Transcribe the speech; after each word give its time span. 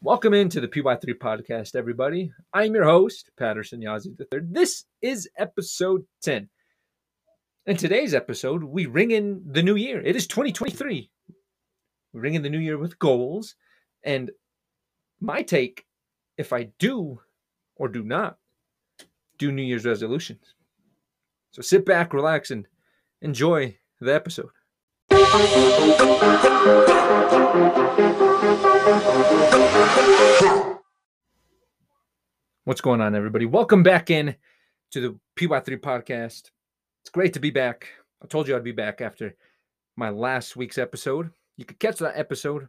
Welcome 0.00 0.32
into 0.32 0.60
the 0.60 0.68
PY3 0.68 1.14
podcast, 1.14 1.74
everybody. 1.74 2.30
I'm 2.54 2.72
your 2.72 2.84
host, 2.84 3.32
Patterson 3.36 3.80
Yazzie 3.80 4.14
III. 4.20 4.42
This 4.44 4.84
is 5.02 5.28
episode 5.36 6.04
10. 6.22 6.48
In 7.66 7.76
today's 7.76 8.14
episode, 8.14 8.62
we 8.62 8.86
ring 8.86 9.10
in 9.10 9.42
the 9.44 9.60
new 9.60 9.74
year. 9.74 10.00
It 10.00 10.14
is 10.14 10.28
2023. 10.28 11.10
We 12.12 12.20
ring 12.20 12.34
in 12.34 12.42
the 12.42 12.48
new 12.48 12.60
year 12.60 12.78
with 12.78 13.00
goals. 13.00 13.56
And 14.04 14.30
my 15.20 15.42
take, 15.42 15.84
if 16.36 16.52
I 16.52 16.68
do 16.78 17.20
or 17.74 17.88
do 17.88 18.04
not 18.04 18.38
do 19.36 19.50
New 19.50 19.62
Year's 19.62 19.84
resolutions. 19.84 20.54
So 21.50 21.60
sit 21.60 21.84
back, 21.84 22.14
relax, 22.14 22.52
and 22.52 22.68
enjoy 23.20 23.76
the 24.00 24.14
episode. 24.14 24.50
What's 25.28 25.44
going 32.80 33.02
on, 33.02 33.14
everybody? 33.14 33.44
Welcome 33.44 33.82
back 33.82 34.08
in 34.08 34.36
to 34.92 35.00
the 35.02 35.18
PY3 35.36 35.80
podcast. 35.80 36.50
It's 37.02 37.10
great 37.12 37.34
to 37.34 37.40
be 37.40 37.50
back. 37.50 37.88
I 38.22 38.26
told 38.26 38.48
you 38.48 38.56
I'd 38.56 38.64
be 38.64 38.72
back 38.72 39.02
after 39.02 39.34
my 39.96 40.08
last 40.08 40.56
week's 40.56 40.78
episode. 40.78 41.30
You 41.58 41.66
could 41.66 41.78
catch 41.78 41.98
that 41.98 42.16
episode 42.16 42.66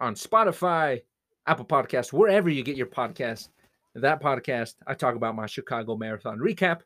on 0.00 0.16
Spotify, 0.16 1.02
Apple 1.46 1.64
Podcast, 1.64 2.12
wherever 2.12 2.50
you 2.50 2.64
get 2.64 2.76
your 2.76 2.86
podcast. 2.86 3.50
That 3.94 4.20
podcast, 4.20 4.74
I 4.84 4.94
talk 4.94 5.14
about 5.14 5.36
my 5.36 5.46
Chicago 5.46 5.96
Marathon 5.96 6.40
recap. 6.40 6.80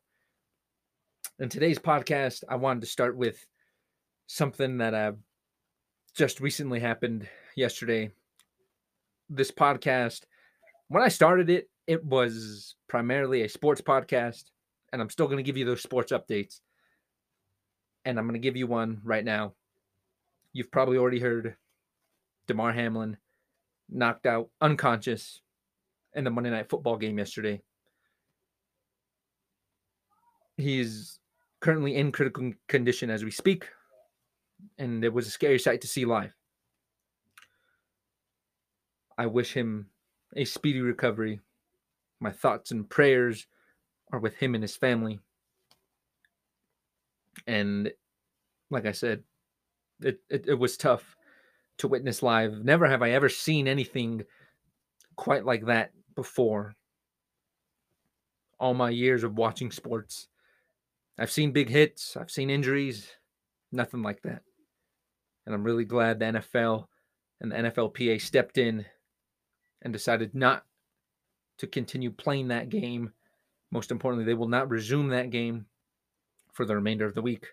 In 1.39 1.49
today's 1.49 1.79
podcast, 1.79 2.45
I 2.47 2.57
wanted 2.57 2.81
to 2.81 2.89
start 2.89 3.17
with 3.17 3.43
something 4.27 4.79
that 4.79 4.95
uh, 4.95 5.13
just 6.15 6.41
recently 6.41 6.81
happened 6.81 7.29
yesterday. 7.57 8.11
This 9.29 9.51
podcast, 9.51 10.23
when 10.89 11.03
I 11.03 11.09
started 11.09 11.51
it, 11.51 11.69
it 11.87 12.05
was 12.05 12.75
primarily 12.89 13.43
a 13.43 13.49
sports 13.49 13.81
podcast, 13.81 14.45
and 14.93 15.01
I'm 15.01 15.11
still 15.11 15.27
going 15.27 15.39
to 15.39 15.43
give 15.43 15.57
you 15.57 15.65
those 15.65 15.83
sports 15.83 16.13
updates. 16.13 16.61
And 18.05 18.19
I'm 18.19 18.27
going 18.27 18.41
to 18.41 18.45
give 18.45 18.57
you 18.57 18.67
one 18.67 19.01
right 19.03 19.25
now. 19.25 19.55
You've 20.53 20.71
probably 20.71 20.97
already 20.97 21.19
heard 21.19 21.57
Damar 22.47 22.73
Hamlin 22.73 23.17
knocked 23.89 24.27
out 24.27 24.49
unconscious 24.61 25.41
in 26.15 26.25
the 26.25 26.31
Monday 26.31 26.51
Night 26.51 26.69
Football 26.69 26.97
game 26.97 27.19
yesterday. 27.19 27.61
He's 30.57 31.19
currently 31.61 31.97
in 31.97 32.13
critical 32.13 32.53
condition 32.69 33.11
as 33.11 33.25
we 33.25 33.31
speak, 33.31 33.67
and 34.79 35.05
it 35.05 35.13
was 35.13 35.27
a 35.27 35.31
scary 35.31 35.59
sight 35.59 35.81
to 35.83 35.89
see 35.89 36.05
live. 36.05 36.35
I 39.19 39.27
wish 39.27 39.53
him 39.53 39.89
a 40.35 40.45
speedy 40.45 40.81
recovery 40.81 41.41
my 42.21 42.31
thoughts 42.31 42.71
and 42.71 42.89
prayers 42.89 43.47
are 44.13 44.19
with 44.19 44.37
him 44.37 44.55
and 44.55 44.63
his 44.63 44.77
family. 44.77 45.21
And 47.47 47.93
like 48.71 48.87
I 48.87 48.93
said, 48.93 49.23
it, 50.01 50.21
it, 50.31 50.47
it 50.49 50.59
was 50.59 50.77
tough 50.77 51.17
to 51.79 51.89
witness 51.89 52.23
live. 52.23 52.65
Never 52.65 52.87
have 52.89 53.03
I 53.03 53.11
ever 53.11 53.29
seen 53.29 53.69
anything 53.69 54.25
quite 55.17 55.45
like 55.45 55.67
that 55.67 55.93
before. 56.15 56.75
All 58.59 58.75
my 58.75 58.89
years 58.89 59.23
of 59.23 59.37
watching 59.37 59.71
sports, 59.71 60.29
I've 61.19 61.31
seen 61.31 61.53
big 61.53 61.69
hits, 61.69 62.17
I've 62.17 62.31
seen 62.31 62.49
injuries, 62.49 63.11
nothing 63.71 64.03
like 64.03 64.23
that. 64.23 64.43
And 65.47 65.55
I'm 65.55 65.65
really 65.65 65.85
glad 65.85 66.19
the 66.19 66.27
NFL 66.27 66.87
and 67.41 67.53
the 67.53 67.57
NFLPA 67.57 68.21
stepped 68.21 68.59
in 68.59 68.85
and 69.83 69.93
decided 69.93 70.35
not 70.35 70.65
to 71.59 71.67
continue 71.67 72.11
playing 72.11 72.49
that 72.49 72.69
game. 72.69 73.13
Most 73.71 73.91
importantly, 73.91 74.25
they 74.25 74.35
will 74.35 74.49
not 74.49 74.71
resume 74.71 75.09
that 75.09 75.31
game 75.31 75.67
for 76.53 76.65
the 76.65 76.75
remainder 76.75 77.07
of 77.07 77.15
the 77.15 77.23
week. 77.23 77.47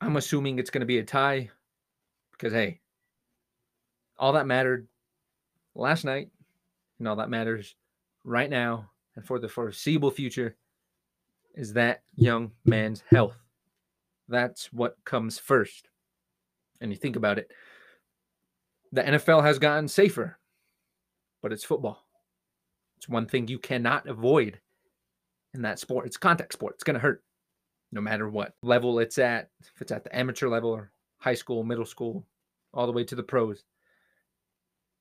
I'm 0.00 0.16
assuming 0.16 0.58
it's 0.58 0.70
going 0.70 0.80
to 0.80 0.86
be 0.86 0.98
a 0.98 1.04
tie 1.04 1.50
because, 2.32 2.52
hey, 2.52 2.80
all 4.18 4.32
that 4.32 4.46
mattered 4.46 4.86
last 5.74 6.04
night 6.04 6.28
and 6.98 7.08
all 7.08 7.16
that 7.16 7.30
matters 7.30 7.74
right 8.24 8.50
now 8.50 8.90
and 9.16 9.26
for 9.26 9.38
the 9.38 9.48
foreseeable 9.48 10.10
future 10.10 10.56
is 11.54 11.72
that 11.74 12.02
young 12.16 12.52
man's 12.64 13.02
health. 13.10 13.41
That's 14.32 14.72
what 14.72 14.96
comes 15.04 15.38
first. 15.38 15.88
And 16.80 16.90
you 16.90 16.96
think 16.96 17.14
about 17.14 17.38
it, 17.38 17.52
the 18.90 19.02
NFL 19.02 19.44
has 19.44 19.60
gotten 19.60 19.86
safer 19.86 20.38
but 21.42 21.52
it's 21.52 21.64
football. 21.64 22.06
It's 22.96 23.08
one 23.08 23.26
thing 23.26 23.48
you 23.48 23.58
cannot 23.58 24.06
avoid 24.06 24.60
in 25.54 25.62
that 25.62 25.80
sport. 25.80 26.06
It's 26.06 26.16
contact 26.16 26.52
sport. 26.52 26.74
It's 26.74 26.84
going 26.84 26.94
to 26.94 27.00
hurt 27.00 27.22
no 27.90 28.00
matter 28.00 28.28
what 28.28 28.54
level 28.62 29.00
it's 29.00 29.18
at. 29.18 29.50
If 29.60 29.82
it's 29.82 29.92
at 29.92 30.04
the 30.04 30.16
amateur 30.16 30.48
level 30.48 30.70
or 30.70 30.92
high 31.18 31.34
school, 31.34 31.64
middle 31.64 31.84
school, 31.84 32.24
all 32.72 32.86
the 32.86 32.92
way 32.92 33.04
to 33.04 33.16
the 33.16 33.22
pros. 33.22 33.64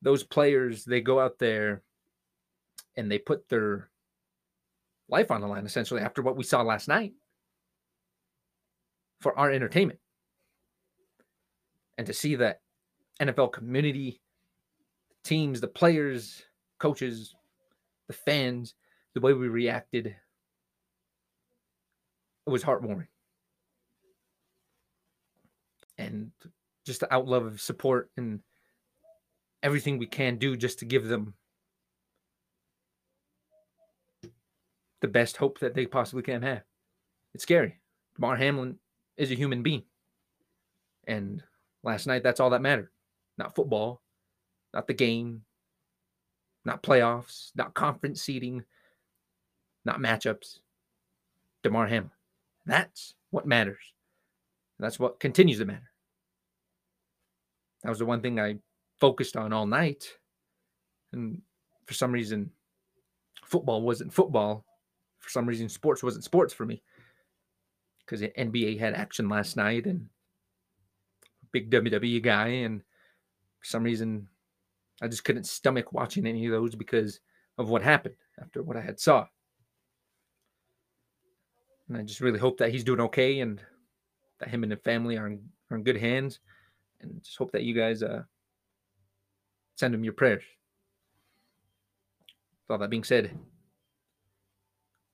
Those 0.02 0.24
players, 0.24 0.84
they 0.84 1.00
go 1.00 1.20
out 1.20 1.38
there 1.38 1.84
and 2.98 3.10
they 3.10 3.20
put 3.20 3.48
their 3.48 3.90
life 5.08 5.30
on 5.30 5.42
the 5.42 5.48
line 5.48 5.66
essentially 5.66 6.02
after 6.02 6.22
what 6.22 6.36
we 6.36 6.44
saw 6.44 6.62
last 6.62 6.88
night 6.88 7.14
for 9.22 9.38
our 9.38 9.52
entertainment. 9.52 10.00
And 11.98 12.08
to 12.08 12.14
see 12.14 12.36
that 12.36 12.62
NFL 13.22 13.54
community 13.54 14.22
teams, 15.24 15.62
the 15.62 15.68
players, 15.68 16.42
coaches, 16.80 17.36
the 18.08 18.14
fans, 18.14 18.74
the 19.14 19.22
way 19.22 19.34
we 19.34 19.48
reacted, 19.48 20.08
it 20.08 20.16
was 22.50 22.64
heartwarming. 22.64 23.08
And 25.98 26.32
just 26.86 27.02
the 27.02 27.08
outlove 27.08 27.46
of 27.46 27.62
support 27.62 28.10
and 28.18 28.40
everything 29.62 30.00
we 30.00 30.08
can 30.08 30.38
do 30.38 30.58
just 30.58 30.80
to 30.80 30.86
give 30.86 31.08
them 31.08 31.36
the 35.02 35.08
best 35.08 35.38
hope 35.38 35.60
that 35.60 35.76
they 35.76 35.86
possibly 35.86 36.24
can 36.24 36.42
have. 36.42 36.64
It's 37.36 37.44
scary. 37.44 37.80
Damar 38.16 38.38
Hamlin 38.38 38.80
is 39.22 39.32
a 39.32 39.36
human 39.36 39.62
being. 39.62 39.84
And 41.08 41.44
last 41.84 42.08
night, 42.08 42.24
that's 42.24 42.40
all 42.40 42.50
that 42.50 42.62
mattered. 42.62 42.90
Not 43.38 43.56
football, 43.56 44.02
not 44.74 44.88
the 44.88 44.94
game, 44.94 45.44
not 46.66 46.84
playoffs, 46.84 47.52
not 47.56 47.74
conference 47.74 48.22
seeding, 48.22 48.64
not 49.86 50.00
matchups. 50.00 50.60
Damar 51.64 51.88
Hamlin. 51.88 52.12
That's 52.66 53.14
what 53.30 53.46
matters. 53.46 53.94
That's 54.80 55.00
what 55.00 55.20
continues 55.20 55.60
to 55.60 55.66
matter. 55.66 55.92
That 57.84 57.90
was 57.90 58.00
the 58.00 58.06
one 58.06 58.22
thing 58.22 58.40
I 58.40 58.58
focused 59.00 59.38
on 59.38 59.54
all 59.54 59.68
night. 59.68 60.08
And 61.14 61.42
for 61.86 61.94
some 61.94 62.12
reason, 62.12 62.50
football 63.44 63.82
wasn't 63.82 64.14
football. 64.14 64.66
For 65.20 65.30
some 65.30 65.46
reason, 65.46 65.70
sports 65.70 66.02
wasn't 66.02 66.24
sports 66.24 66.54
for 66.54 66.66
me. 66.66 66.82
Because 68.12 68.20
the 68.20 68.34
NBA 68.38 68.78
had 68.78 68.94
action 68.94 69.30
last 69.30 69.56
night 69.56 69.86
and 69.86 70.10
big 71.54 71.72
WWE 71.72 72.22
guy. 72.22 72.48
And 72.48 72.82
for 73.60 73.66
some 73.66 73.84
reason, 73.84 74.28
I 75.02 75.08
just 75.08 75.24
couldn't 75.24 75.46
stomach 75.46 75.94
watching 75.94 76.28
any 76.28 76.46
of 76.46 76.52
those 76.52 76.76
because 76.76 77.22
of 77.58 77.70
what 77.70 77.82
happened 77.82 78.16
after 78.42 78.64
what 78.64 78.76
I 78.76 78.82
had 78.82 79.00
saw. 79.00 79.28
And 81.88 81.98
I 81.98 82.02
just 82.02 82.20
really 82.20 82.38
hope 82.38 82.58
that 82.58 82.72
he's 82.72 82.84
doing 82.84 83.00
okay 83.00 83.40
and 83.40 83.62
that 84.40 84.50
him 84.50 84.64
and 84.64 84.72
the 84.74 84.76
family 84.76 85.18
are 85.18 85.28
in, 85.28 85.42
are 85.70 85.78
in 85.78 85.84
good 85.84 85.96
hands. 85.96 86.42
And 87.00 87.24
just 87.24 87.38
hope 87.38 87.54
that 87.54 87.64
you 87.64 87.74
guys 87.74 88.04
uh, 88.04 88.24
send 89.78 89.96
him 89.96 90.04
your 90.04 90.12
prayers. 90.12 90.44
With 92.68 92.74
all 92.74 92.78
that 92.80 92.90
being 92.90 93.06
said, 93.06 93.32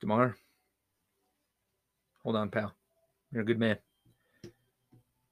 Damar, 0.02 0.36
hold 2.24 2.36
on, 2.36 2.50
pal. 2.50 2.77
You're 3.38 3.44
a 3.44 3.46
good 3.46 3.60
man. 3.60 3.78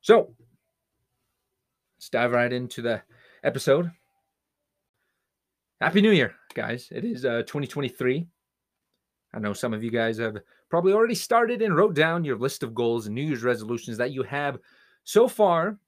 So, 0.01 0.35
let's 1.97 2.09
dive 2.09 2.33
right 2.33 2.53
into 2.53 2.83
the 2.83 3.01
episode. 3.43 3.89
Happy 5.81 6.01
New 6.01 6.11
Year, 6.11 6.35
guys. 6.53 6.87
It 6.91 7.03
is 7.03 7.25
uh, 7.25 7.41
2023. 7.47 8.27
I 9.33 9.39
know 9.39 9.53
some 9.53 9.73
of 9.73 9.83
you 9.83 9.89
guys 9.89 10.19
have 10.19 10.37
probably 10.69 10.93
already 10.93 11.15
started 11.15 11.63
and 11.63 11.75
wrote 11.75 11.95
down 11.95 12.23
your 12.23 12.37
list 12.37 12.61
of 12.61 12.75
goals 12.75 13.07
and 13.07 13.15
New 13.15 13.23
Year's 13.23 13.41
resolutions 13.41 13.97
that 13.97 14.11
you 14.11 14.21
have 14.21 14.59
so 15.03 15.27
far. 15.27 15.79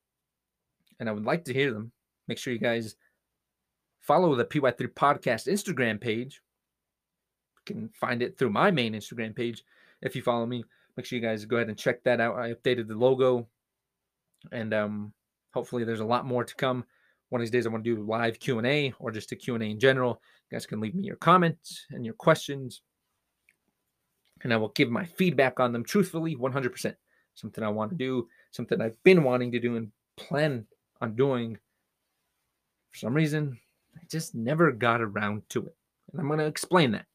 And 1.00 1.08
I 1.08 1.12
would 1.12 1.26
like 1.26 1.46
to 1.46 1.54
hear 1.54 1.72
them. 1.72 1.92
Make 2.28 2.40
sure 2.40 2.52
you 2.52 2.58
guys 2.58 2.96
follow 4.00 4.34
the 4.34 4.44
PY3 4.44 4.88
Podcast 4.96 5.48
Instagram 5.48 6.02
page. 6.02 6.42
You 7.60 7.76
can 7.76 7.90
find 7.90 8.24
it 8.24 8.40
through 8.40 8.50
my 8.50 8.72
main 8.72 8.94
Instagram 8.94 9.36
page. 9.36 9.64
If 10.02 10.16
you 10.16 10.24
follow 10.24 10.48
me, 10.48 10.64
make 10.98 11.06
sure 11.06 11.18
you 11.18 11.26
guys 11.26 11.46
go 11.46 11.58
ahead 11.58 11.70
and 11.70 11.78
check 11.78 12.04
that 12.04 12.20
out. 12.20 12.38
I 12.38 12.54
updated 12.54 12.88
the 12.88 12.96
logo. 12.96 13.48
And 14.52 14.74
um, 14.74 15.14
hopefully, 15.54 15.84
there's 15.84 16.00
a 16.00 16.06
lot 16.06 16.26
more 16.26 16.44
to 16.44 16.56
come 16.56 16.84
One 17.30 17.40
of 17.40 17.46
these 17.46 17.52
days 17.52 17.66
I 17.66 17.70
want 17.70 17.84
to 17.86 17.96
do 17.96 18.04
live 18.04 18.40
Q&A 18.40 18.94
or 19.00 19.12
just 19.12 19.32
a 19.32 19.36
Q&A 19.36 19.60
in 19.60 19.80
general. 19.80 20.22
You 20.50 20.56
guys 20.56 20.66
can 20.66 20.80
leave 20.80 20.96
me 20.96 21.04
your 21.04 21.16
comments 21.18 21.86
and 21.92 22.04
your 22.04 22.16
questions 22.16 22.82
and 24.44 24.54
I 24.54 24.58
will 24.58 24.70
give 24.70 24.90
my 24.90 25.06
feedback 25.06 25.60
on 25.60 25.72
them 25.72 25.84
truthfully 25.84 26.36
100%. 26.36 26.96
Something 27.36 27.64
I 27.64 27.70
want 27.70 27.92
to 27.92 27.98
do, 27.98 28.28
something 28.52 28.82
I've 28.82 29.02
been 29.04 29.24
wanting 29.24 29.52
to 29.52 29.60
do 29.60 29.76
and 29.76 29.92
plan 30.16 30.66
on 31.02 31.16
doing. 31.16 31.58
For 32.92 32.98
some 32.98 33.14
reason, 33.14 33.60
I 33.96 34.02
just 34.10 34.34
never 34.34 34.72
got 34.72 35.02
around 35.02 35.44
to 35.50 35.66
it. 35.66 35.76
And 36.12 36.22
I'm 36.22 36.28
going 36.28 36.40
to 36.40 36.46
explain 36.46 36.92
that. 36.92 37.06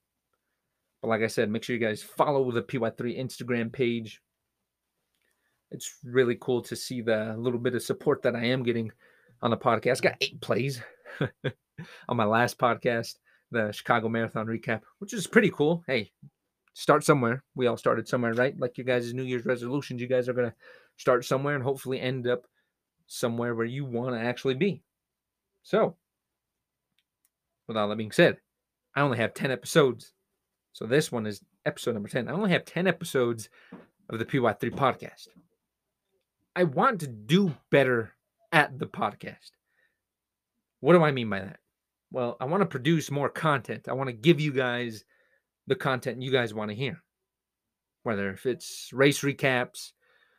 But 1.03 1.09
like 1.09 1.23
I 1.23 1.27
said, 1.27 1.51
make 1.51 1.65
sure 1.65 1.75
you 1.75 1.85
guys 1.85 2.03
follow 2.03 2.51
the 2.53 2.63
PY3 2.63 3.19
Instagram 3.19 3.73
page. 3.73 4.23
It's 5.73 5.97
really 6.05 6.37
cool 6.41 6.63
to 6.63 6.77
see 6.77 7.01
the 7.01 7.35
little 7.37 7.59
bit 7.59 7.75
of 7.75 7.83
support 7.83 8.23
that 8.23 8.37
I 8.37 8.45
am 8.45 8.63
getting 8.63 8.93
on 9.43 9.51
the 9.51 9.57
podcast. 9.57 10.01
Got 10.01 10.17
eight 10.21 10.41
plays 10.41 10.81
on 12.09 12.17
my 12.17 12.25
last 12.25 12.57
podcast, 12.57 13.17
the 13.51 13.73
Chicago 13.73 14.09
Marathon 14.09 14.47
recap, 14.47 14.83
which 15.01 15.13
is 15.13 15.27
pretty 15.27 15.51
cool. 15.51 15.83
Hey, 15.89 16.13
start 16.75 17.05
somewhere. 17.05 17.43
We 17.57 17.67
all 17.67 17.77
started 17.77 18.07
somewhere, 18.07 18.35
right? 18.35 18.57
Like 18.57 18.79
you 18.79 18.85
guys' 18.85 19.13
New 19.13 19.25
Year's 19.25 19.45
resolutions, 19.45 20.01
you 20.01 20.09
guys 20.09 20.29
are 20.29 20.35
going 20.35 20.51
to 20.51 20.57
start 20.99 21.25
somewhere 21.25 21.57
and 21.57 21.65
hopefully 21.65 22.01
end 22.01 22.29
up 22.29 22.47
somewhere 23.09 23.55
where 23.55 23.67
you 23.67 23.85
want 23.85 24.15
to 24.15 24.21
actually 24.21 24.55
be. 24.55 24.83
So, 25.65 25.97
with 27.67 27.77
all 27.77 27.89
that 27.89 27.99
being 27.99 28.13
said, 28.13 28.37
I 28.95 29.01
only 29.01 29.19
have 29.19 29.35
10 29.35 29.51
episodes. 29.51 30.13
So, 30.73 30.87
this 30.87 31.13
one 31.13 31.27
is 31.27 31.43
episode 31.67 31.95
number 31.95 32.09
10. 32.09 32.29
I 32.29 32.33
only 32.33 32.51
have 32.51 32.65
10 32.65 32.87
episodes 32.87 33.49
of 34.09 34.19
the 34.19 34.25
PY3 34.25 34.71
podcast. 34.71 35.29
I 36.57 36.65
want 36.65 37.01
to 37.01 37.07
do 37.07 37.55
better 37.71 38.13
at 38.53 38.79
the 38.79 38.87
podcast. 38.87 39.53
What 40.81 40.95
do 40.95 41.03
I 41.03 41.13
mean 41.13 41.31
by 41.31 41.41
that? 41.41 41.59
Well, 42.11 42.37
I 42.41 42.45
want 42.45 42.63
to 42.63 42.67
produce 42.67 43.11
more 43.11 43.29
content. 43.29 43.89
I 43.89 43.95
want 43.95 44.09
to 44.09 44.15
give 44.15 44.41
you 44.41 44.53
guys 44.53 45.05
the 45.67 45.75
content 45.75 46.23
you 46.23 46.31
guys 46.31 46.53
want 46.53 46.71
to 46.71 46.77
hear. 46.77 47.03
Whether 48.03 48.31
if 48.31 48.47
it's 48.47 48.91
race 48.93 49.21
recaps, 49.21 49.93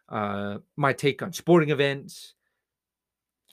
uh, 0.10 0.58
my 0.76 0.94
take 0.94 1.22
on 1.22 1.34
sporting 1.34 1.70
events, 1.70 2.34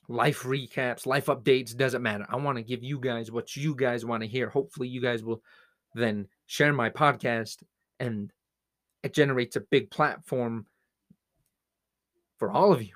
life 0.09 0.43
recaps, 0.43 1.07
life 1.07 1.27
updates, 1.27 1.77
doesn't 1.77 2.03
matter. 2.03 2.27
I 2.29 2.37
want 2.37 2.59
to 2.59 2.65
give 2.65 2.83
you 2.83 2.99
guys 2.99 3.31
what 3.31 3.57
you 3.57 3.75
guys 3.75 4.05
want 4.05 4.23
to 4.23 4.29
hear. 4.29 4.49
Hopefully, 4.49 4.89
you 4.89 5.01
guys 5.01 5.23
will 5.23 5.43
then 5.95 6.27
share 6.51 6.73
my 6.73 6.91
podcast 6.91 7.63
and 8.01 8.33
it 9.05 9.15
generates 9.15 9.55
a 9.55 9.61
big 9.61 9.89
platform 9.89 10.67
for 12.39 12.51
all 12.51 12.73
of 12.73 12.83
you. 12.83 12.95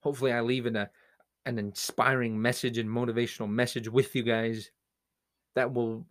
Hopefully, 0.00 0.32
I 0.32 0.40
leave 0.40 0.64
in 0.64 0.74
a 0.74 0.88
an 1.44 1.58
inspiring 1.58 2.40
message 2.40 2.78
and 2.78 2.88
motivational 2.88 3.46
message 3.46 3.90
with 3.90 4.16
you 4.16 4.22
guys 4.22 4.70
that 5.54 5.74
will 5.74 6.06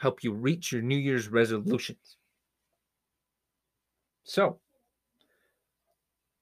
help 0.00 0.24
you 0.24 0.32
reach 0.32 0.72
your 0.72 0.82
New 0.82 0.98
Year's 0.98 1.28
resolutions. 1.28 2.16
So, 4.24 4.58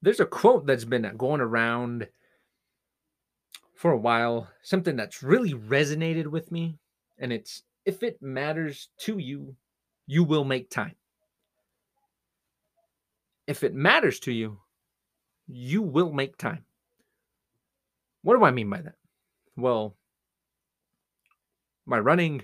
there's 0.01 0.21
a 0.21 0.27
quote 0.27 0.67
that's 0.67 0.87
been 0.87 1.05
uh, 1.05 1.12
going 1.19 1.43
around 1.43 2.09
for 3.75 3.93
a 3.93 3.99
while, 3.99 4.49
something 4.62 4.97
that's 4.97 5.23
really 5.23 5.53
resonated 5.53 6.29
with 6.29 6.51
me, 6.51 6.79
and 7.19 7.31
it's 7.31 7.62
if 7.88 8.02
it 8.02 8.20
matters 8.20 8.90
to 8.99 9.17
you, 9.17 9.56
you 10.06 10.23
will 10.23 10.44
make 10.44 10.69
time. 10.69 10.94
If 13.46 13.64
it 13.64 13.75
matters 13.75 14.20
to 14.20 14.32
you, 14.32 14.58
you 15.46 15.81
will 15.81 16.12
make 16.12 16.37
time. 16.37 16.67
What 18.20 18.37
do 18.37 18.44
I 18.44 18.50
mean 18.50 18.69
by 18.69 18.82
that? 18.82 18.96
Well, 19.56 19.96
my 21.87 21.99
running 21.99 22.43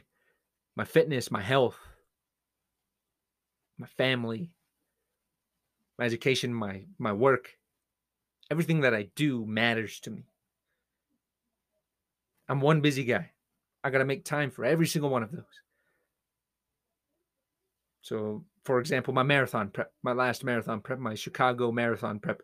my 0.76 0.86
fitness, 0.86 1.30
my 1.30 1.42
health, 1.42 1.78
my 3.76 3.86
family, 3.86 4.50
my 5.98 6.06
education, 6.06 6.54
my 6.54 6.86
my 6.98 7.12
work, 7.12 7.50
everything 8.50 8.80
that 8.80 8.94
I 8.94 9.10
do 9.14 9.44
matters 9.44 10.00
to 10.00 10.10
me. 10.10 10.24
I'm 12.48 12.62
one 12.62 12.80
busy 12.80 13.04
guy. 13.04 13.33
I 13.84 13.90
got 13.90 13.98
to 13.98 14.06
make 14.06 14.24
time 14.24 14.50
for 14.50 14.64
every 14.64 14.86
single 14.86 15.10
one 15.10 15.22
of 15.22 15.30
those. 15.30 15.44
So, 18.00 18.44
for 18.64 18.80
example, 18.80 19.12
my 19.12 19.22
marathon 19.22 19.68
prep, 19.68 19.92
my 20.02 20.12
last 20.12 20.42
marathon 20.42 20.80
prep, 20.80 20.98
my 20.98 21.14
Chicago 21.14 21.70
marathon 21.70 22.18
prep, 22.18 22.40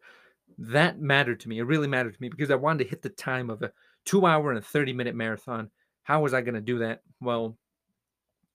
that 0.58 1.00
mattered 1.00 1.40
to 1.40 1.48
me. 1.48 1.58
It 1.58 1.64
really 1.64 1.88
mattered 1.88 2.14
to 2.14 2.20
me 2.20 2.28
because 2.28 2.50
I 2.50 2.56
wanted 2.56 2.84
to 2.84 2.90
hit 2.90 3.00
the 3.00 3.08
time 3.08 3.48
of 3.48 3.62
a 3.62 3.72
two 4.04 4.26
hour 4.26 4.52
and 4.52 4.64
30 4.64 4.92
minute 4.92 5.14
marathon. 5.14 5.70
How 6.02 6.22
was 6.22 6.34
I 6.34 6.42
going 6.42 6.54
to 6.54 6.60
do 6.60 6.78
that? 6.80 7.00
Well, 7.20 7.56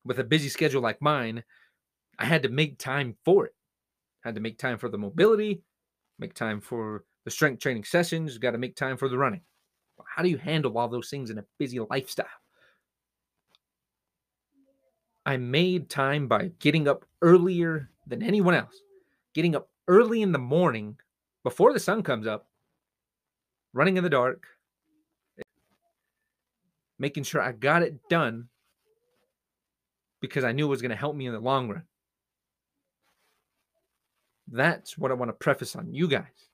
with 0.04 0.20
a 0.20 0.24
busy 0.24 0.50
schedule 0.50 0.82
like 0.82 1.02
mine, 1.02 1.44
I 2.20 2.26
had 2.26 2.44
to 2.44 2.50
make 2.50 2.78
time 2.78 3.16
for 3.26 3.48
it. 3.48 3.54
I 4.24 4.30
had 4.30 4.36
to 4.36 4.42
make 4.42 4.60
time 4.60 4.78
for 4.78 4.90
the 4.90 4.98
mobility, 4.98 5.64
make 6.20 6.36
time 6.36 6.62
for 6.62 7.04
the 7.24 7.32
strength 7.32 7.62
training 7.62 7.84
sessions, 7.84 8.38
got 8.38 8.52
to 8.52 8.58
make 8.60 8.76
time 8.76 8.98
for 8.98 9.10
the 9.10 9.18
running. 9.18 9.42
How 10.06 10.22
do 10.22 10.30
you 10.30 10.38
handle 10.38 10.78
all 10.78 10.88
those 10.88 11.10
things 11.10 11.30
in 11.30 11.40
a 11.40 11.46
busy 11.58 11.80
lifestyle? 11.80 12.26
I 15.26 15.38
made 15.38 15.90
time 15.90 16.28
by 16.28 16.52
getting 16.60 16.88
up 16.88 17.06
earlier 17.22 17.90
than 18.08 18.22
anyone 18.22 18.54
else, 18.54 18.76
getting 19.34 19.56
up 19.56 19.70
early 19.88 20.22
in 20.22 20.32
the 20.32 20.40
morning 20.40 20.98
before 21.44 21.74
the 21.74 21.80
sun 21.80 22.04
comes 22.04 22.28
up, 22.28 22.48
running 23.74 23.98
in 23.98 24.04
the 24.04 24.10
dark, 24.10 24.46
making 27.00 27.24
sure 27.24 27.42
I 27.42 27.52
got 27.52 27.82
it 27.82 27.98
done 28.10 28.50
because 30.22 30.44
I 30.44 30.52
knew 30.52 30.66
it 30.66 30.70
was 30.70 30.82
going 30.82 30.92
to 30.92 30.96
help 30.96 31.16
me 31.16 31.26
in 31.26 31.34
the 31.34 31.40
long 31.40 31.70
run. 31.70 31.84
That's 34.48 34.98
what 34.98 35.12
I 35.12 35.16
want 35.16 35.30
to 35.30 35.34
preface 35.34 35.76
on 35.76 35.94
you 35.94 36.08
guys. 36.08 36.50